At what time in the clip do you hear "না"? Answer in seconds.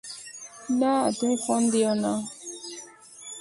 0.79-0.93